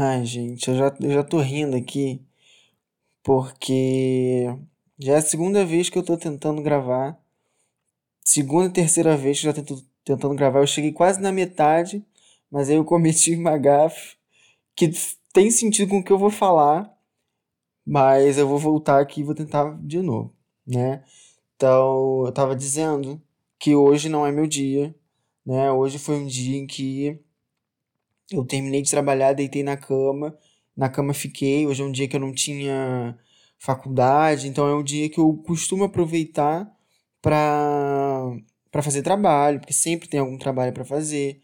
Ai, 0.00 0.24
gente, 0.24 0.68
eu 0.68 0.76
já, 0.76 0.96
eu 1.00 1.10
já 1.10 1.24
tô 1.24 1.40
rindo 1.40 1.76
aqui 1.76 2.24
porque 3.20 4.44
já 4.96 5.14
é 5.14 5.16
a 5.16 5.20
segunda 5.22 5.66
vez 5.66 5.90
que 5.90 5.98
eu 5.98 6.04
tô 6.04 6.16
tentando 6.16 6.62
gravar. 6.62 7.20
Segunda 8.24 8.68
e 8.68 8.72
terceira 8.72 9.16
vez 9.16 9.40
que 9.40 9.48
eu 9.48 9.52
já 9.52 9.60
tô 9.60 9.82
tentando 10.04 10.36
gravar. 10.36 10.60
Eu 10.60 10.68
cheguei 10.68 10.92
quase 10.92 11.20
na 11.20 11.32
metade, 11.32 12.06
mas 12.48 12.70
aí 12.70 12.76
eu 12.76 12.84
cometi 12.84 13.34
uma 13.34 13.58
gafe 13.58 14.16
que 14.76 14.88
tem 15.32 15.50
sentido 15.50 15.88
com 15.88 15.98
o 15.98 16.04
que 16.04 16.12
eu 16.12 16.18
vou 16.18 16.30
falar, 16.30 16.96
mas 17.84 18.38
eu 18.38 18.46
vou 18.46 18.58
voltar 18.58 19.00
aqui 19.00 19.22
e 19.22 19.24
vou 19.24 19.34
tentar 19.34 19.76
de 19.82 20.00
novo, 20.00 20.32
né? 20.64 21.02
Então, 21.56 22.24
eu 22.24 22.32
tava 22.32 22.54
dizendo 22.54 23.20
que 23.58 23.74
hoje 23.74 24.08
não 24.08 24.24
é 24.24 24.30
meu 24.30 24.46
dia, 24.46 24.94
né? 25.44 25.72
Hoje 25.72 25.98
foi 25.98 26.14
um 26.20 26.26
dia 26.26 26.56
em 26.56 26.68
que 26.68 27.20
eu 28.30 28.44
terminei 28.44 28.82
de 28.82 28.90
trabalhar, 28.90 29.32
deitei 29.32 29.62
na 29.62 29.76
cama, 29.76 30.36
na 30.76 30.88
cama 30.88 31.14
fiquei. 31.14 31.66
Hoje 31.66 31.82
é 31.82 31.84
um 31.84 31.92
dia 31.92 32.08
que 32.08 32.16
eu 32.16 32.20
não 32.20 32.32
tinha 32.32 33.18
faculdade, 33.58 34.48
então 34.48 34.66
é 34.68 34.74
um 34.74 34.82
dia 34.82 35.08
que 35.08 35.18
eu 35.18 35.34
costumo 35.46 35.84
aproveitar 35.84 36.70
para 37.20 38.36
para 38.70 38.82
fazer 38.82 39.02
trabalho, 39.02 39.60
porque 39.60 39.72
sempre 39.72 40.08
tem 40.08 40.20
algum 40.20 40.36
trabalho 40.38 40.72
para 40.72 40.84
fazer. 40.84 41.40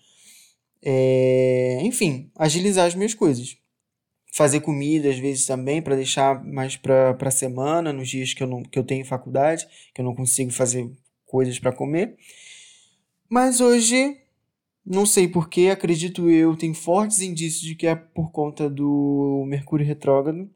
É, 0.82 1.78
enfim, 1.82 2.30
agilizar 2.36 2.86
as 2.86 2.94
minhas 2.94 3.14
coisas. 3.14 3.56
Fazer 4.32 4.60
comida 4.60 5.08
às 5.08 5.18
vezes 5.18 5.46
também 5.46 5.80
para 5.80 5.96
deixar 5.96 6.44
mais 6.44 6.76
para 6.76 7.16
a 7.18 7.30
semana, 7.30 7.92
nos 7.92 8.08
dias 8.08 8.34
que 8.34 8.42
eu, 8.42 8.46
não, 8.46 8.62
que 8.62 8.78
eu 8.78 8.84
tenho 8.84 9.04
faculdade, 9.04 9.66
que 9.94 10.00
eu 10.00 10.04
não 10.04 10.14
consigo 10.14 10.50
fazer 10.50 10.90
coisas 11.24 11.58
para 11.58 11.72
comer. 11.72 12.16
Mas 13.28 13.60
hoje 13.60 14.16
não 14.84 15.06
sei 15.06 15.26
porquê, 15.28 15.70
acredito 15.70 16.28
eu, 16.28 16.56
tem 16.56 16.74
fortes 16.74 17.20
indícios 17.20 17.62
de 17.62 17.74
que 17.74 17.86
é 17.86 17.94
por 17.94 18.30
conta 18.30 18.68
do 18.68 19.44
Mercúrio 19.46 19.86
retrógrado, 19.86 20.50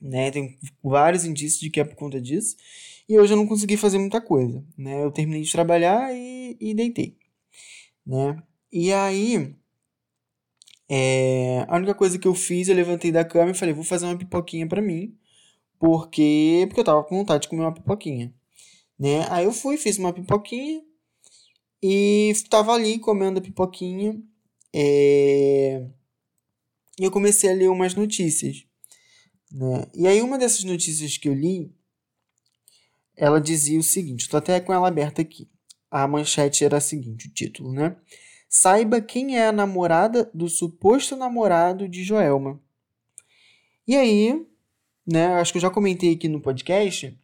né? 0.00 0.30
Tem 0.30 0.58
vários 0.82 1.24
indícios 1.24 1.60
de 1.60 1.70
que 1.70 1.80
é 1.80 1.84
por 1.84 1.94
conta 1.96 2.20
disso. 2.20 2.56
E 3.08 3.18
hoje 3.18 3.32
eu 3.32 3.36
não 3.36 3.46
consegui 3.46 3.76
fazer 3.76 3.98
muita 3.98 4.20
coisa, 4.20 4.64
né? 4.76 5.02
Eu 5.02 5.12
terminei 5.12 5.42
de 5.42 5.52
trabalhar 5.52 6.12
e, 6.12 6.56
e 6.60 6.74
deitei, 6.74 7.16
né? 8.04 8.42
E 8.72 8.92
aí, 8.92 9.54
é, 10.88 11.64
a 11.68 11.76
única 11.76 11.94
coisa 11.94 12.18
que 12.18 12.28
eu 12.28 12.34
fiz, 12.34 12.68
eu 12.68 12.74
levantei 12.74 13.12
da 13.12 13.24
cama 13.24 13.52
e 13.52 13.54
falei, 13.54 13.74
vou 13.74 13.84
fazer 13.84 14.06
uma 14.06 14.18
pipoquinha 14.18 14.66
para 14.68 14.82
mim, 14.82 15.16
porque 15.78 16.66
porque 16.68 16.80
eu 16.80 16.84
tava 16.84 17.04
com 17.04 17.16
vontade 17.18 17.42
de 17.42 17.48
comer 17.48 17.62
uma 17.62 17.74
pipoquinha, 17.74 18.34
né? 18.98 19.26
Aí 19.30 19.44
eu 19.44 19.52
fui, 19.52 19.76
fiz 19.76 19.98
uma 19.98 20.12
pipoquinha, 20.12 20.82
e 21.82 22.30
estava 22.30 22.72
ali 22.72 22.98
comendo 22.98 23.38
a 23.38 23.42
pipoquinha. 23.42 24.20
É... 24.74 25.86
E 26.98 27.04
eu 27.04 27.10
comecei 27.10 27.50
a 27.50 27.54
ler 27.54 27.68
umas 27.68 27.94
notícias. 27.94 28.64
Né? 29.52 29.86
E 29.94 30.06
aí, 30.06 30.22
uma 30.22 30.38
dessas 30.38 30.64
notícias 30.64 31.16
que 31.16 31.28
eu 31.28 31.34
li, 31.34 31.70
ela 33.16 33.40
dizia 33.40 33.78
o 33.78 33.82
seguinte: 33.82 34.22
estou 34.22 34.38
até 34.38 34.60
com 34.60 34.72
ela 34.72 34.88
aberta 34.88 35.22
aqui. 35.22 35.48
A 35.90 36.06
manchete 36.06 36.64
era 36.64 36.78
a 36.78 36.80
seguinte: 36.80 37.28
o 37.28 37.32
título, 37.32 37.72
né? 37.72 37.96
Saiba 38.48 39.00
quem 39.00 39.36
é 39.36 39.46
a 39.48 39.52
namorada 39.52 40.30
do 40.32 40.48
suposto 40.48 41.16
namorado 41.16 41.88
de 41.88 42.04
Joelma. 42.04 42.60
E 43.86 43.96
aí, 43.96 44.46
né? 45.06 45.26
Acho 45.34 45.52
que 45.52 45.58
eu 45.58 45.62
já 45.62 45.70
comentei 45.70 46.12
aqui 46.12 46.28
no 46.28 46.40
podcast 46.40 47.16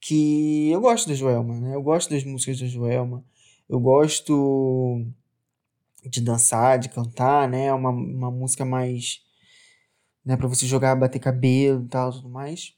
que 0.00 0.70
eu 0.70 0.80
gosto 0.80 1.08
da 1.08 1.14
Joelma, 1.14 1.60
né? 1.60 1.74
Eu 1.74 1.82
gosto 1.82 2.10
das 2.10 2.24
músicas 2.24 2.60
da 2.60 2.66
Joelma. 2.66 3.24
Eu 3.68 3.78
gosto 3.80 5.04
de 6.04 6.20
dançar, 6.20 6.78
de 6.78 6.88
cantar, 6.88 7.48
né? 7.48 7.66
É 7.66 7.72
uma, 7.72 7.90
uma 7.90 8.30
música 8.30 8.64
mais. 8.64 9.22
Né, 10.24 10.36
para 10.36 10.48
você 10.48 10.66
jogar, 10.66 10.94
bater 10.96 11.18
cabelo 11.18 11.84
e 11.84 11.88
tal, 11.88 12.12
tudo 12.12 12.28
mais. 12.28 12.74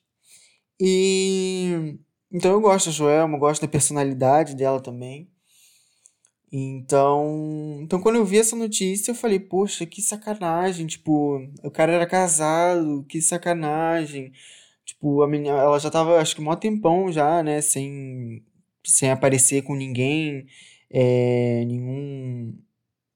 E. 0.80 1.98
Então 2.32 2.52
eu 2.52 2.60
gosto 2.60 2.86
da 2.86 2.92
Joelma, 2.92 3.38
gosto 3.38 3.62
da 3.62 3.68
personalidade 3.68 4.54
dela 4.54 4.80
também. 4.80 5.28
Então, 6.52 7.78
então 7.82 8.00
quando 8.00 8.16
eu 8.16 8.24
vi 8.24 8.38
essa 8.38 8.56
notícia, 8.56 9.12
eu 9.12 9.14
falei, 9.14 9.38
poxa, 9.38 9.86
que 9.86 10.02
sacanagem, 10.02 10.86
tipo, 10.86 11.38
o 11.62 11.70
cara 11.70 11.92
era 11.92 12.06
casado, 12.06 13.04
que 13.08 13.20
sacanagem. 13.22 14.32
Tipo, 14.84 15.22
a 15.22 15.28
menina, 15.28 15.56
ela 15.56 15.78
já 15.78 15.90
tava, 15.90 16.20
acho 16.20 16.34
que 16.34 16.42
um 16.42 16.56
tempão 16.56 17.12
já, 17.12 17.42
né, 17.42 17.60
sem 17.60 18.44
sem 18.84 19.10
aparecer 19.10 19.62
com 19.62 19.74
ninguém 19.74 20.46
é, 20.90 21.64
nenhum, 21.66 22.58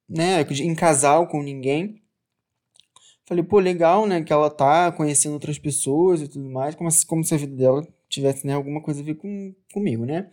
né, 0.09 0.43
em 0.43 0.75
casal 0.75 1.27
com 1.27 1.43
ninguém. 1.43 2.03
Falei, 3.27 3.43
pô, 3.43 3.59
legal, 3.59 4.07
né, 4.07 4.23
que 4.23 4.33
ela 4.33 4.51
tá 4.51 4.93
conhecendo 4.93 5.33
outras 5.33 5.59
pessoas 5.59 6.21
e 6.21 6.29
tudo 6.29 6.49
mais, 6.51 6.75
como, 6.75 6.91
se, 6.91 7.07
como 7.07 7.25
se 7.25 7.35
a 7.35 7.39
vida 7.39 7.57
dela 7.57 7.87
tivesse, 8.09 8.47
né, 8.47 8.53
alguma 8.55 8.83
coisa 8.83 9.01
a 9.01 9.05
ver 9.05 9.15
com, 9.17 9.55
comigo, 9.73 10.05
né? 10.05 10.31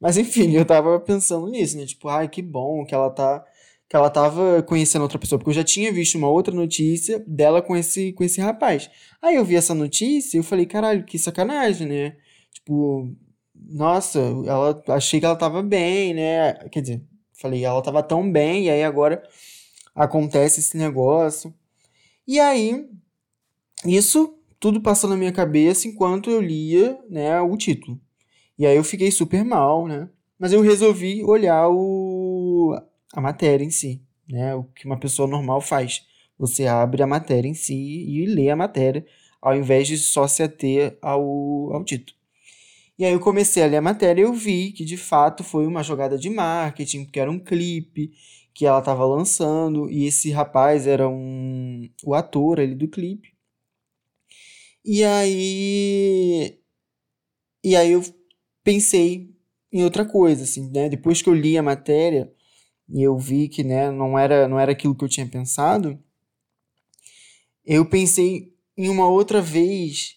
Mas 0.00 0.16
enfim, 0.16 0.52
eu 0.56 0.64
tava 0.64 0.98
pensando 1.00 1.48
nisso, 1.48 1.76
né, 1.76 1.86
tipo, 1.86 2.08
ai, 2.08 2.28
que 2.28 2.42
bom 2.42 2.84
que 2.84 2.94
ela 2.94 3.10
tá 3.10 3.44
que 3.88 3.96
ela 3.96 4.08
tava 4.08 4.62
conhecendo 4.62 5.02
outra 5.02 5.18
pessoa, 5.18 5.36
porque 5.36 5.50
eu 5.50 5.54
já 5.54 5.64
tinha 5.64 5.92
visto 5.92 6.16
uma 6.16 6.28
outra 6.28 6.54
notícia 6.54 7.18
dela 7.26 7.60
com 7.60 7.76
esse, 7.76 8.12
com 8.12 8.22
esse 8.22 8.40
rapaz. 8.40 8.88
Aí 9.20 9.34
eu 9.34 9.44
vi 9.44 9.56
essa 9.56 9.74
notícia 9.74 10.36
e 10.36 10.38
eu 10.38 10.44
falei, 10.44 10.64
caralho, 10.64 11.04
que 11.04 11.18
sacanagem, 11.18 11.88
né? 11.88 12.16
Tipo, 12.52 13.12
nossa, 13.68 14.18
ela 14.18 14.82
achei 14.88 15.20
que 15.20 15.26
ela 15.26 15.36
tava 15.36 15.62
bem, 15.62 16.14
né? 16.14 16.54
Quer 16.70 16.80
dizer, 16.80 17.02
falei, 17.34 17.64
ela 17.64 17.82
tava 17.82 18.02
tão 18.02 18.30
bem, 18.30 18.66
e 18.66 18.70
aí 18.70 18.82
agora 18.82 19.22
acontece 19.94 20.60
esse 20.60 20.76
negócio. 20.76 21.52
E 22.26 22.38
aí, 22.38 22.88
isso 23.84 24.38
tudo 24.58 24.80
passou 24.80 25.08
na 25.08 25.16
minha 25.16 25.32
cabeça 25.32 25.88
enquanto 25.88 26.30
eu 26.30 26.40
lia, 26.40 26.98
né, 27.08 27.40
o 27.40 27.56
título. 27.56 28.00
E 28.58 28.66
aí 28.66 28.76
eu 28.76 28.84
fiquei 28.84 29.10
super 29.10 29.44
mal, 29.44 29.88
né? 29.88 30.08
Mas 30.38 30.52
eu 30.52 30.60
resolvi 30.60 31.24
olhar 31.24 31.68
o 31.70 32.76
a 33.12 33.20
matéria 33.20 33.64
em 33.64 33.70
si, 33.70 34.02
né? 34.28 34.54
O 34.54 34.64
que 34.64 34.86
uma 34.86 34.98
pessoa 34.98 35.26
normal 35.28 35.60
faz. 35.60 36.06
Você 36.38 36.66
abre 36.66 37.02
a 37.02 37.06
matéria 37.06 37.48
em 37.48 37.54
si 37.54 37.74
e 37.74 38.26
lê 38.26 38.50
a 38.50 38.56
matéria, 38.56 39.04
ao 39.40 39.56
invés 39.56 39.88
de 39.88 39.98
só 39.98 40.28
se 40.28 40.42
ater 40.42 40.98
ao, 41.02 41.72
ao 41.72 41.84
título. 41.84 42.19
E 43.00 43.04
aí 43.06 43.12
eu 43.14 43.20
comecei 43.20 43.62
a 43.62 43.66
ler 43.66 43.78
a 43.78 43.80
matéria 43.80 44.20
e 44.20 44.24
eu 44.26 44.34
vi 44.34 44.72
que 44.72 44.84
de 44.84 44.98
fato 44.98 45.42
foi 45.42 45.66
uma 45.66 45.82
jogada 45.82 46.18
de 46.18 46.28
marketing, 46.28 47.04
porque 47.06 47.18
era 47.18 47.30
um 47.30 47.38
clipe 47.38 48.12
que 48.52 48.66
ela 48.66 48.78
estava 48.80 49.06
lançando 49.06 49.88
e 49.90 50.04
esse 50.04 50.30
rapaz 50.30 50.86
era 50.86 51.08
um 51.08 51.88
o 52.04 52.14
ator 52.14 52.60
ali 52.60 52.74
do 52.74 52.86
clipe. 52.88 53.32
E 54.84 55.02
aí 55.04 56.58
e 57.64 57.74
aí 57.76 57.92
eu 57.92 58.02
pensei 58.62 59.30
em 59.72 59.82
outra 59.84 60.04
coisa 60.04 60.44
assim, 60.44 60.70
né? 60.70 60.88
Depois 60.90 61.22
que 61.22 61.28
eu 61.30 61.34
li 61.34 61.56
a 61.56 61.62
matéria 61.62 62.30
e 62.88 63.02
eu 63.02 63.16
vi 63.18 63.48
que, 63.48 63.64
né, 63.64 63.90
não 63.90 64.18
era 64.18 64.48
não 64.48 64.58
era 64.60 64.72
aquilo 64.72 64.94
que 64.96 65.04
eu 65.04 65.08
tinha 65.08 65.26
pensado, 65.26 65.98
eu 67.64 67.88
pensei 67.88 68.54
em 68.76 68.88
uma 68.90 69.08
outra 69.08 69.40
vez 69.42 70.16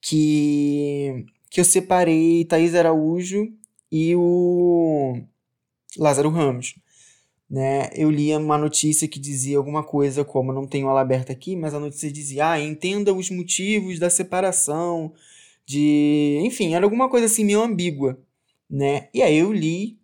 que 0.00 1.26
que 1.52 1.60
eu 1.60 1.66
separei 1.66 2.46
Thaís 2.46 2.74
Araújo 2.74 3.52
e 3.90 4.16
o 4.16 5.20
Lázaro 5.98 6.30
Ramos. 6.30 6.76
Né? 7.48 7.90
Eu 7.94 8.10
li 8.10 8.34
uma 8.34 8.56
notícia 8.56 9.06
que 9.06 9.20
dizia 9.20 9.58
alguma 9.58 9.84
coisa 9.84 10.24
como, 10.24 10.50
não 10.50 10.66
tenho 10.66 10.88
ela 10.88 11.02
aberta 11.02 11.30
aqui, 11.30 11.54
mas 11.54 11.74
a 11.74 11.78
notícia 11.78 12.10
dizia, 12.10 12.52
ah, 12.52 12.58
entenda 12.58 13.12
os 13.12 13.28
motivos 13.28 13.98
da 13.98 14.08
separação, 14.08 15.12
de... 15.66 16.40
Enfim, 16.42 16.72
era 16.72 16.86
alguma 16.86 17.10
coisa 17.10 17.26
assim 17.26 17.44
meio 17.44 17.60
ambígua, 17.60 18.18
né? 18.68 19.10
E 19.12 19.20
aí 19.20 19.36
eu 19.36 19.52
li 19.52 19.98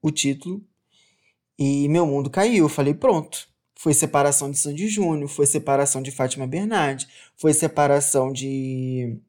o 0.00 0.10
título 0.10 0.64
e 1.58 1.90
meu 1.90 2.06
mundo 2.06 2.30
caiu. 2.30 2.64
Eu 2.64 2.68
falei, 2.70 2.94
pronto. 2.94 3.46
Foi 3.74 3.92
separação 3.92 4.50
de 4.50 4.56
Sandy 4.56 4.88
Júnior, 4.88 5.28
foi 5.28 5.44
separação 5.44 6.00
de 6.00 6.10
Fátima 6.10 6.46
Bernardes, 6.46 7.06
foi 7.36 7.52
separação 7.52 8.32
de 8.32 9.20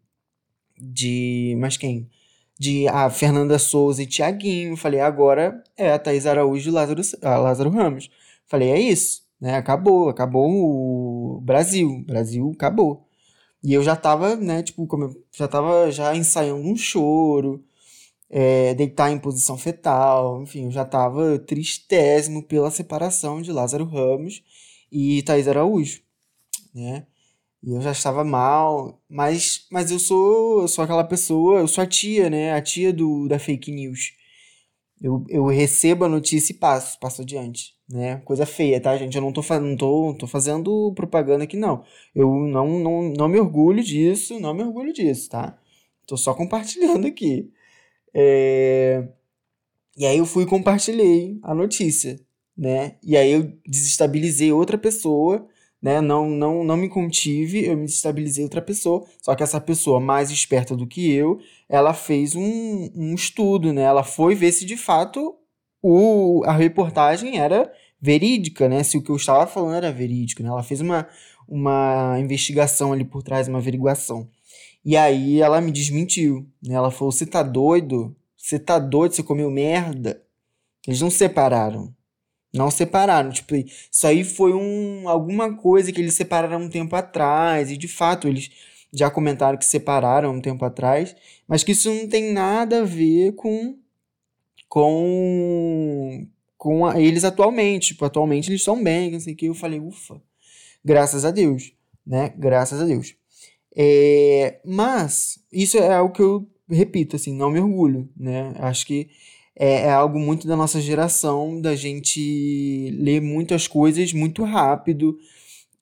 de. 0.77 1.55
Mas 1.59 1.77
quem? 1.77 2.09
De 2.59 2.87
a 2.87 3.09
Fernanda 3.09 3.59
Souza 3.59 4.03
e 4.03 4.07
Tiaguinho. 4.07 4.77
Falei, 4.77 4.99
agora 4.99 5.63
é 5.77 5.91
a 5.91 5.99
Thaís 5.99 6.25
Araújo 6.25 6.69
e 6.69 6.73
Lázaro, 6.73 7.01
a 7.21 7.37
Lázaro 7.37 7.69
Ramos. 7.69 8.09
Falei, 8.47 8.69
é 8.71 8.79
isso. 8.79 9.23
Né? 9.39 9.55
Acabou, 9.55 10.09
acabou 10.09 10.49
o 10.49 11.41
Brasil. 11.41 12.03
Brasil 12.07 12.51
acabou. 12.55 13.07
E 13.63 13.73
eu 13.73 13.83
já 13.83 13.95
tava, 13.95 14.35
né, 14.35 14.63
tipo, 14.63 14.87
já 15.35 15.47
tava 15.47 15.91
já 15.91 16.15
ensaiando 16.15 16.61
um 16.61 16.75
choro, 16.75 17.63
é, 18.29 18.73
deitar 18.73 19.11
em 19.11 19.19
posição 19.19 19.57
fetal, 19.57 20.41
enfim, 20.43 20.65
eu 20.65 20.71
já 20.71 20.85
tava 20.85 21.39
tristésimo 21.39 22.43
pela 22.43 22.71
separação 22.71 23.41
de 23.41 23.51
Lázaro 23.51 23.85
Ramos 23.85 24.43
e 24.91 25.21
Thaís 25.23 25.47
Araújo, 25.47 26.01
né? 26.73 27.05
E 27.63 27.73
eu 27.73 27.81
já 27.81 27.91
estava 27.91 28.23
mal, 28.23 29.01
mas, 29.09 29.65
mas 29.71 29.91
eu 29.91 29.99
sou, 29.99 30.61
eu 30.61 30.67
sou 30.67 30.83
aquela 30.83 31.03
pessoa, 31.03 31.59
eu 31.59 31.67
sou 31.67 31.83
a 31.83 31.87
tia, 31.87 32.29
né? 32.29 32.53
A 32.53 32.61
tia 32.61 32.93
do, 32.93 33.27
da 33.27 33.39
fake 33.39 33.71
news. 33.71 34.13
Eu, 35.01 35.23
eu 35.29 35.45
recebo 35.45 36.05
a 36.05 36.09
notícia 36.09 36.53
e 36.53 36.55
passo, 36.55 36.99
passo 36.99 37.21
adiante, 37.21 37.75
né? 37.89 38.17
Coisa 38.25 38.45
feia, 38.45 38.81
tá, 38.81 38.97
gente? 38.97 39.15
Eu 39.15 39.21
não 39.21 39.31
tô, 39.31 39.41
não 39.59 39.77
tô, 39.77 40.15
tô 40.15 40.27
fazendo 40.27 40.91
propaganda 40.95 41.43
aqui, 41.43 41.57
não. 41.57 41.83
Eu 42.15 42.31
não, 42.31 42.79
não, 42.79 43.03
não 43.09 43.27
me 43.27 43.39
orgulho 43.39 43.83
disso, 43.83 44.39
não 44.39 44.53
me 44.53 44.63
orgulho 44.63 44.93
disso, 44.93 45.29
tá? 45.29 45.57
Tô 46.07 46.17
só 46.17 46.33
compartilhando 46.33 47.05
aqui. 47.07 47.51
É... 48.13 49.07
E 49.97 50.05
aí 50.05 50.17
eu 50.17 50.25
fui 50.25 50.43
e 50.43 50.47
compartilhei 50.47 51.39
a 51.43 51.53
notícia, 51.53 52.19
né? 52.57 52.97
E 53.03 53.17
aí 53.17 53.31
eu 53.31 53.51
desestabilizei 53.65 54.51
outra 54.51 54.77
pessoa 54.77 55.47
né? 55.87 56.01
Não, 56.01 56.29
não, 56.29 56.65
não 56.65 56.75
me 56.75 56.89
contive, 56.89 57.65
eu 57.65 57.77
me 57.77 57.85
desestabilizei 57.85 58.43
outra 58.43 58.61
pessoa. 58.61 59.05
Só 59.21 59.33
que 59.33 59.41
essa 59.41 59.61
pessoa, 59.61 60.01
mais 60.01 60.29
esperta 60.29 60.75
do 60.75 60.85
que 60.85 61.09
eu, 61.09 61.39
ela 61.69 61.93
fez 61.93 62.35
um, 62.35 62.91
um 62.93 63.15
estudo, 63.15 63.71
né? 63.71 63.83
Ela 63.83 64.03
foi 64.03 64.35
ver 64.35 64.51
se 64.51 64.65
de 64.65 64.75
fato 64.75 65.33
o, 65.81 66.43
a 66.45 66.51
reportagem 66.51 67.39
era 67.39 67.71
verídica, 68.01 68.67
né? 68.67 68.83
Se 68.83 68.97
o 68.97 69.01
que 69.01 69.09
eu 69.09 69.15
estava 69.15 69.47
falando 69.47 69.75
era 69.75 69.89
verídico, 69.89 70.43
né? 70.43 70.49
Ela 70.49 70.61
fez 70.61 70.81
uma, 70.81 71.07
uma 71.47 72.17
investigação 72.19 72.91
ali 72.91 73.05
por 73.05 73.23
trás, 73.23 73.47
uma 73.47 73.59
averiguação. 73.59 74.27
E 74.83 74.97
aí 74.97 75.39
ela 75.39 75.61
me 75.61 75.71
desmentiu, 75.71 76.45
né? 76.61 76.75
Ela 76.75 76.91
falou: 76.91 77.13
"Você 77.13 77.25
tá 77.25 77.41
doido? 77.41 78.13
Você 78.35 78.59
tá 78.59 78.77
doido? 78.77 79.15
Você 79.15 79.23
comeu 79.23 79.49
merda?" 79.49 80.21
Eles 80.85 80.99
não 80.99 81.09
separaram. 81.09 81.95
Não 82.53 82.71
separaram, 82.71 83.29
tipo, 83.29 83.55
isso 83.55 84.07
aí 84.07 84.23
foi 84.23 84.53
um, 84.53 85.07
alguma 85.09 85.55
coisa 85.55 85.91
que 85.91 85.99
eles 85.99 86.13
separaram 86.13 86.61
um 86.61 86.69
tempo 86.69 86.95
atrás, 86.95 87.69
e 87.71 87.77
de 87.77 87.87
fato 87.87 88.27
eles 88.27 88.49
já 88.93 89.09
comentaram 89.09 89.57
que 89.57 89.65
separaram 89.65 90.33
um 90.33 90.41
tempo 90.41 90.63
atrás, 90.65 91.15
mas 91.47 91.63
que 91.63 91.73
isso 91.73 91.93
não 91.93 92.07
tem 92.07 92.31
nada 92.31 92.81
a 92.81 92.85
ver 92.85 93.33
com 93.35 93.77
com 94.69 96.27
com 96.57 96.85
a, 96.87 96.99
eles 96.99 97.23
atualmente, 97.23 97.89
tipo, 97.89 98.03
atualmente 98.05 98.49
eles 98.49 98.61
estão 98.61 98.81
bem, 98.81 99.11
não 99.11 99.19
sei 99.19 99.33
o 99.33 99.37
que, 99.37 99.45
eu 99.45 99.53
falei, 99.53 99.79
ufa, 99.79 100.21
graças 100.83 101.23
a 101.25 101.31
Deus, 101.31 101.73
né, 102.05 102.33
graças 102.37 102.81
a 102.81 102.85
Deus. 102.85 103.15
É, 103.75 104.59
mas, 104.65 105.39
isso 105.51 105.77
é 105.77 105.93
algo 105.93 106.13
que 106.13 106.21
eu 106.21 106.49
repito, 106.69 107.15
assim, 107.15 107.33
não 107.33 107.51
me 107.51 107.59
orgulho, 107.59 108.09
né, 108.17 108.53
acho 108.57 108.87
que 108.87 109.09
é, 109.59 109.85
é 109.85 109.91
algo 109.91 110.19
muito 110.19 110.47
da 110.47 110.55
nossa 110.55 110.79
geração, 110.79 111.59
da 111.59 111.75
gente 111.75 112.91
ler 112.99 113.19
muitas 113.21 113.67
coisas 113.67 114.13
muito 114.13 114.43
rápido 114.43 115.17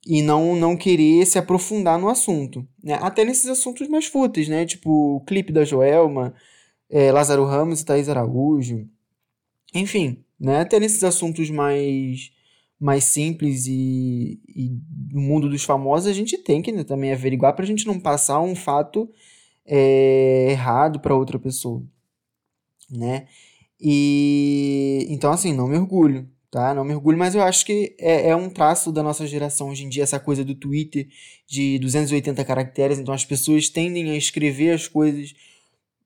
e 0.08 0.22
não, 0.22 0.56
não 0.56 0.78
querer 0.78 1.26
se 1.26 1.38
aprofundar 1.38 2.00
no 2.00 2.08
assunto. 2.08 2.66
Né? 2.82 2.98
Até 3.02 3.26
nesses 3.26 3.48
assuntos 3.48 3.88
mais 3.90 4.06
fúteis, 4.06 4.48
né? 4.48 4.66
Tipo 4.66 5.18
o 5.18 5.22
clipe 5.22 5.52
da 5.52 5.66
Joelma, 5.66 6.34
é, 6.90 7.12
Lázaro 7.12 7.44
Ramos 7.44 7.82
e 7.82 7.86
Thaís 7.86 8.08
Araújo. 8.08 8.88
Enfim, 9.74 10.24
né? 10.40 10.62
até 10.62 10.80
nesses 10.80 11.04
assuntos 11.04 11.50
mais, 11.50 12.32
mais 12.80 13.04
simples 13.04 13.66
e, 13.68 14.40
e 14.48 14.72
no 15.12 15.20
mundo 15.22 15.50
dos 15.50 15.66
famosos 15.66 16.08
a 16.08 16.14
gente 16.14 16.38
tem 16.38 16.62
que 16.62 16.72
né, 16.72 16.86
também 16.86 17.12
averiguar 17.12 17.54
para 17.54 17.66
a 17.66 17.68
gente 17.68 17.86
não 17.86 18.00
passar 18.00 18.40
um 18.40 18.56
fato 18.56 19.10
é, 19.66 20.48
errado 20.52 21.02
para 21.02 21.16
outra 21.16 21.38
pessoa, 21.38 21.84
né? 22.90 23.28
E 23.80 25.06
então, 25.10 25.32
assim, 25.32 25.54
não 25.54 25.68
me 25.68 25.78
orgulho, 25.78 26.30
tá? 26.50 26.74
Não 26.74 26.86
me 26.86 26.94
orgulho, 26.94 27.18
mas 27.18 27.36
eu 27.36 27.44
acho 27.44 27.66
que 27.66 27.96
é, 28.00 28.30
é 28.30 28.36
um 28.36 28.50
traço 28.50 28.92
da 28.92 29.04
nossa 29.04 29.28
geração 29.28 29.70
hoje 29.70 29.86
em 29.86 29.90
dia, 29.90 30.04
essa 30.04 30.20
coisa 30.20 30.44
do 30.44 30.56
Twitter 30.56 31.08
de 31.48 31.78
280 31.80 32.44
caracteres. 32.46 33.00
Então, 33.00 33.14
as 33.14 33.26
pessoas 33.26 33.70
tendem 33.70 34.12
a 34.12 34.16
escrever 34.16 34.72
as 34.72 34.88
coisas 34.88 35.34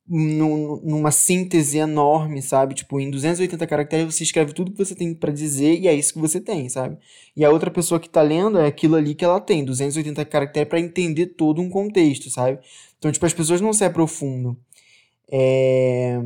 num, 0.09 0.81
numa 0.83 1.11
síntese 1.11 1.77
enorme, 1.77 2.41
sabe? 2.41 2.73
Tipo, 2.73 2.99
em 2.99 3.11
280 3.11 3.67
caracteres 3.67 4.05
você 4.15 4.23
escreve 4.23 4.53
tudo 4.53 4.71
que 4.71 4.77
você 4.77 4.95
tem 4.95 5.13
para 5.13 5.31
dizer 5.31 5.79
e 5.79 5.87
é 5.87 5.93
isso 5.93 6.13
que 6.13 6.19
você 6.19 6.41
tem, 6.41 6.67
sabe? 6.67 6.97
E 7.35 7.45
a 7.45 7.51
outra 7.51 7.69
pessoa 7.69 7.99
que 7.99 8.09
tá 8.09 8.21
lendo 8.23 8.57
é 8.57 8.65
aquilo 8.65 8.95
ali 8.95 9.13
que 9.13 9.23
ela 9.23 9.39
tem, 9.39 9.63
280 9.63 10.25
caracteres 10.25 10.67
para 10.67 10.79
entender 10.79 11.27
todo 11.27 11.61
um 11.61 11.69
contexto, 11.69 12.29
sabe? 12.31 12.59
Então, 12.97 13.11
tipo, 13.11 13.25
as 13.25 13.33
pessoas 13.33 13.61
não 13.61 13.71
se 13.71 13.85
aprofundam. 13.85 14.57
É... 15.31 16.19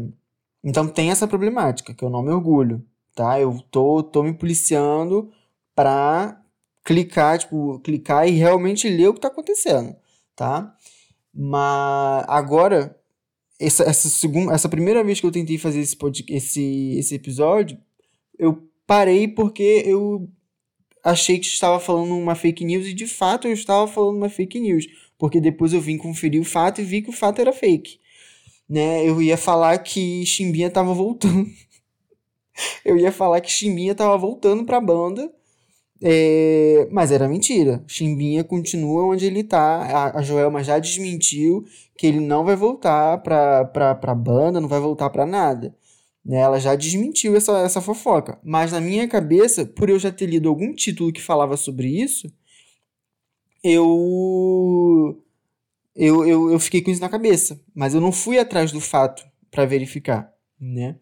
Então 0.63 0.87
tem 0.87 1.11
essa 1.11 1.27
problemática, 1.27 1.93
que 1.93 2.03
eu 2.03 2.09
não 2.09 2.23
me 2.23 2.31
orgulho, 2.31 2.83
tá? 3.13 3.39
Eu 3.39 3.59
tô, 3.69 4.01
tô 4.01 4.23
me 4.23 4.33
policiando 4.33 5.29
pra 5.75 6.41
clicar, 6.83 7.37
tipo, 7.39 7.79
clicar 7.79 8.27
e 8.27 8.31
realmente 8.31 8.89
ler 8.89 9.09
o 9.09 9.13
que 9.13 9.19
tá 9.21 9.27
acontecendo, 9.27 9.95
tá? 10.35 10.75
Mas 11.33 12.25
agora, 12.27 12.97
essa, 13.59 13.83
essa, 13.83 14.09
segunda, 14.09 14.53
essa 14.53 14.69
primeira 14.69 15.03
vez 15.03 15.19
que 15.19 15.25
eu 15.25 15.31
tentei 15.31 15.57
fazer 15.57 15.79
esse, 15.81 15.97
esse, 16.29 16.97
esse 16.97 17.15
episódio, 17.15 17.77
eu 18.39 18.63
parei 18.87 19.27
porque 19.27 19.83
eu 19.85 20.29
achei 21.03 21.39
que 21.39 21.45
estava 21.47 21.79
falando 21.79 22.15
uma 22.15 22.35
fake 22.35 22.63
news 22.63 22.87
e 22.87 22.93
de 22.93 23.07
fato 23.07 23.47
eu 23.47 23.53
estava 23.53 23.87
falando 23.87 24.17
uma 24.17 24.29
fake 24.29 24.59
news. 24.59 24.85
Porque 25.17 25.39
depois 25.41 25.73
eu 25.73 25.81
vim 25.81 25.97
conferir 25.97 26.41
o 26.41 26.45
fato 26.45 26.81
e 26.81 26.83
vi 26.83 27.01
que 27.01 27.09
o 27.09 27.13
fato 27.13 27.39
era 27.39 27.53
fake 27.53 27.99
né? 28.69 29.07
Eu 29.07 29.21
ia 29.21 29.37
falar 29.37 29.77
que 29.79 30.25
Chimbinha 30.25 30.69
tava 30.69 30.93
voltando. 30.93 31.47
eu 32.85 32.97
ia 32.97 33.11
falar 33.11 33.41
que 33.41 33.51
Chimbinha 33.51 33.95
tava 33.95 34.17
voltando 34.17 34.65
pra 34.65 34.81
banda. 34.81 35.31
É, 36.01 36.87
mas 36.91 37.11
era 37.11 37.27
mentira. 37.29 37.83
Chimbinha 37.87 38.43
continua 38.43 39.05
onde 39.05 39.25
ele 39.25 39.43
tá. 39.43 39.59
A, 39.59 40.19
a 40.19 40.21
Joelma 40.21 40.63
já 40.63 40.77
desmentiu 40.79 41.65
que 41.97 42.05
ele 42.07 42.19
não 42.19 42.43
vai 42.43 42.55
voltar 42.55 43.19
pra, 43.19 43.65
pra, 43.65 43.95
pra 43.95 44.15
banda, 44.15 44.59
não 44.59 44.67
vai 44.67 44.79
voltar 44.79 45.09
pra 45.09 45.25
nada. 45.25 45.73
Né? 46.25 46.39
Ela 46.39 46.59
já 46.59 46.75
desmentiu 46.75 47.35
essa, 47.35 47.59
essa 47.59 47.81
fofoca. 47.81 48.39
Mas 48.43 48.71
na 48.71 48.81
minha 48.81 49.07
cabeça, 49.07 49.65
por 49.65 49.89
eu 49.89 49.99
já 49.99 50.11
ter 50.11 50.25
lido 50.25 50.49
algum 50.49 50.73
título 50.73 51.11
que 51.13 51.21
falava 51.21 51.57
sobre 51.57 51.87
isso, 51.87 52.31
eu 53.63 53.87
eu, 55.95 56.25
eu, 56.25 56.51
eu 56.51 56.59
fiquei 56.59 56.81
com 56.81 56.91
isso 56.91 57.01
na 57.01 57.09
cabeça, 57.09 57.61
mas 57.73 57.93
eu 57.93 58.01
não 58.01 58.11
fui 58.11 58.39
atrás 58.39 58.71
do 58.71 58.81
fato 58.81 59.23
para 59.51 59.65
verificar, 59.65 60.33
né? 60.59 60.97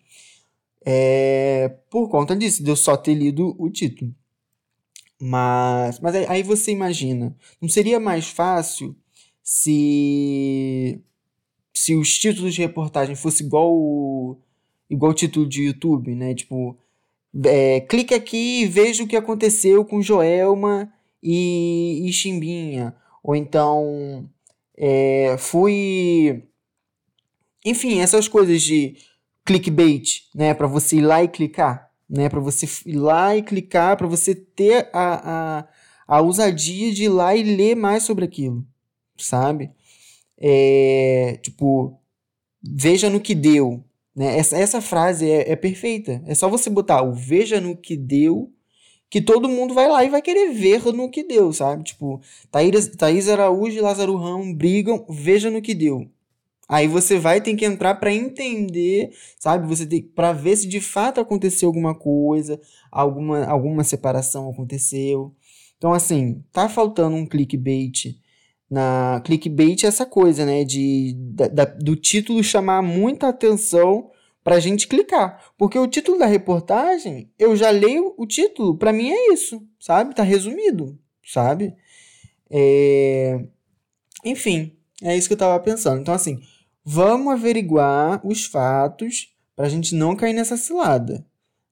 É, 0.85 1.69
por 1.89 2.09
conta 2.09 2.35
disso, 2.35 2.63
de 2.63 2.69
eu 2.69 2.75
só 2.75 2.97
ter 2.97 3.13
lido 3.13 3.55
o 3.57 3.69
título. 3.69 4.13
Mas, 5.19 5.99
mas 5.99 6.15
aí, 6.15 6.41
você 6.41 6.71
imagina, 6.71 7.35
não 7.61 7.69
seria 7.69 7.99
mais 7.99 8.27
fácil 8.27 8.95
se 9.43 10.99
se 11.73 11.95
os 11.95 12.17
títulos 12.19 12.53
de 12.53 12.61
reportagem 12.61 13.15
fossem 13.15 13.47
igual 13.47 13.73
o, 13.73 14.37
igual 14.89 15.11
o 15.11 15.15
título 15.15 15.47
de 15.47 15.63
YouTube, 15.63 16.13
né? 16.15 16.35
Tipo, 16.35 16.77
é, 17.45 17.79
clique 17.81 18.13
aqui 18.13 18.61
e 18.61 18.65
veja 18.67 19.03
o 19.03 19.07
que 19.07 19.15
aconteceu 19.15 19.85
com 19.85 20.01
Joelma 20.01 20.91
e, 21.23 22.07
e 22.07 22.13
Chimbinha. 22.13 22.95
Ou 23.23 23.35
então, 23.35 24.29
é, 24.83 25.37
fui. 25.37 26.43
Enfim, 27.63 27.99
essas 27.99 28.27
coisas 28.27 28.63
de 28.63 28.95
clickbait, 29.45 30.23
né? 30.33 30.55
Para 30.55 30.65
você 30.65 30.97
ir 30.97 31.01
lá 31.01 31.23
e 31.23 31.27
clicar, 31.27 31.91
né? 32.09 32.27
Para 32.27 32.39
você 32.39 32.65
ir 32.87 32.95
lá 32.95 33.37
e 33.37 33.43
clicar, 33.43 33.95
para 33.95 34.07
você 34.07 34.33
ter 34.33 34.89
a, 34.91 35.59
a, 35.59 35.67
a 36.07 36.21
ousadia 36.21 36.91
de 36.91 37.03
ir 37.03 37.09
lá 37.09 37.35
e 37.35 37.43
ler 37.43 37.75
mais 37.75 38.01
sobre 38.01 38.25
aquilo, 38.25 38.65
sabe? 39.19 39.71
É, 40.39 41.39
tipo, 41.43 42.01
veja 42.63 43.07
no 43.07 43.21
que 43.21 43.35
deu. 43.35 43.85
Né? 44.15 44.35
Essa, 44.35 44.57
essa 44.57 44.81
frase 44.81 45.29
é, 45.29 45.51
é 45.51 45.55
perfeita. 45.55 46.23
É 46.25 46.33
só 46.33 46.49
você 46.49 46.71
botar 46.71 47.03
o 47.03 47.13
veja 47.13 47.61
no 47.61 47.77
que 47.77 47.95
deu 47.95 48.51
que 49.11 49.21
todo 49.21 49.49
mundo 49.49 49.73
vai 49.73 49.89
lá 49.89 50.05
e 50.05 50.09
vai 50.09 50.21
querer 50.21 50.53
ver 50.53 50.81
no 50.93 51.09
que 51.09 51.21
deu, 51.21 51.51
sabe? 51.51 51.83
Tipo, 51.83 52.21
Thaís, 52.49 52.87
Thaís 52.87 53.27
Araújo 53.27 53.77
e 53.77 53.81
Lázaro 53.81 54.15
Ramos 54.15 54.55
brigam, 54.55 55.05
veja 55.09 55.51
no 55.51 55.61
que 55.61 55.75
deu. 55.75 56.07
Aí 56.67 56.87
você 56.87 57.19
vai 57.19 57.41
ter 57.41 57.53
que 57.55 57.65
entrar 57.65 57.95
para 57.95 58.13
entender, 58.13 59.11
sabe? 59.37 59.67
Você 59.67 59.85
tem 59.85 60.01
para 60.01 60.31
ver 60.31 60.55
se 60.55 60.65
de 60.65 60.79
fato 60.79 61.19
aconteceu 61.19 61.67
alguma 61.67 61.93
coisa, 61.93 62.57
alguma, 62.89 63.43
alguma 63.43 63.83
separação 63.83 64.49
aconteceu. 64.49 65.35
Então, 65.77 65.91
assim, 65.91 66.41
tá 66.53 66.69
faltando 66.69 67.17
um 67.17 67.25
clickbait. 67.25 68.17
Na 68.69 69.21
clickbait 69.25 69.83
é 69.83 69.87
essa 69.87 70.05
coisa, 70.05 70.45
né? 70.45 70.63
De, 70.63 71.13
da, 71.17 71.47
da, 71.49 71.65
do 71.65 71.97
título 71.97 72.41
chamar 72.41 72.81
muita 72.81 73.27
atenção 73.27 74.09
para 74.43 74.55
a 74.55 74.59
gente 74.59 74.87
clicar. 74.87 75.51
Porque 75.57 75.77
o 75.77 75.87
título 75.87 76.17
da 76.17 76.25
reportagem, 76.25 77.31
eu 77.37 77.55
já 77.55 77.69
leio 77.69 78.13
o 78.17 78.25
título, 78.25 78.77
para 78.77 78.93
mim 78.93 79.09
é 79.09 79.33
isso, 79.33 79.65
sabe? 79.79 80.15
Tá 80.15 80.23
resumido, 80.23 80.97
sabe? 81.25 81.75
É... 82.49 83.43
Enfim, 84.23 84.75
é 85.01 85.15
isso 85.15 85.27
que 85.27 85.33
eu 85.33 85.37
tava 85.37 85.59
pensando. 85.63 86.01
Então, 86.01 86.13
assim, 86.13 86.39
vamos 86.83 87.33
averiguar 87.33 88.25
os 88.25 88.45
fatos 88.45 89.33
para 89.55 89.65
a 89.65 89.69
gente 89.69 89.95
não 89.95 90.15
cair 90.15 90.33
nessa 90.33 90.57
cilada. 90.57 91.25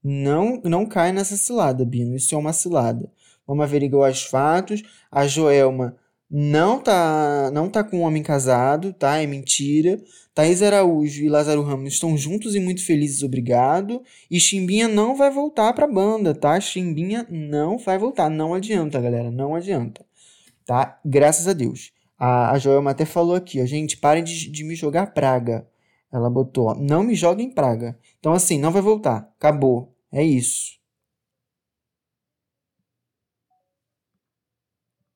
Não, 0.03 0.61
não 0.63 0.85
cai 0.85 1.11
nessa 1.11 1.35
cilada, 1.35 1.83
Bino. 1.83 2.15
Isso 2.15 2.33
é 2.33 2.37
uma 2.37 2.53
cilada. 2.53 3.11
Vamos 3.45 3.63
averiguar 3.63 4.11
os 4.11 4.23
fatos. 4.23 4.81
A 5.11 5.27
Joelma 5.27 5.97
não 6.29 6.79
tá, 6.79 7.49
não 7.51 7.69
tá 7.69 7.83
com 7.83 7.97
um 7.99 8.01
homem 8.01 8.21
casado, 8.21 8.93
tá? 8.93 9.17
É 9.17 9.25
mentira. 9.25 9.99
Thaís 10.33 10.61
Araújo 10.61 11.23
e 11.23 11.29
Lázaro 11.29 11.63
Ramos 11.63 11.93
estão 11.93 12.15
juntos 12.15 12.55
e 12.55 12.59
muito 12.59 12.85
felizes, 12.85 13.23
obrigado. 13.23 14.01
E 14.29 14.39
Chimbinha 14.39 14.87
não 14.87 15.15
vai 15.15 15.31
voltar 15.31 15.73
pra 15.73 15.87
banda, 15.87 16.35
tá? 16.35 16.59
Chimbinha 16.59 17.25
não 17.29 17.77
vai 17.77 17.97
voltar. 17.97 18.29
Não 18.29 18.53
adianta, 18.53 19.01
galera, 19.01 19.31
não 19.31 19.55
adianta. 19.55 20.05
Tá? 20.65 20.99
Graças 21.03 21.47
a 21.47 21.53
Deus. 21.53 21.91
A, 22.17 22.51
a 22.51 22.59
Joelma 22.59 22.91
até 22.91 23.05
falou 23.05 23.35
aqui, 23.35 23.61
ó, 23.61 23.65
gente, 23.65 23.97
parem 23.97 24.23
de, 24.23 24.51
de 24.51 24.63
me 24.63 24.75
jogar 24.75 25.13
praga. 25.13 25.67
Ela 26.11 26.29
botou, 26.29 26.67
ó, 26.67 26.75
não 26.75 27.03
me 27.03 27.15
joguem 27.15 27.51
praga. 27.51 27.97
Então, 28.19 28.33
assim, 28.33 28.59
não 28.59 28.71
vai 28.71 28.81
voltar. 28.81 29.31
Acabou. 29.37 29.95
É 30.11 30.23
isso. 30.23 30.78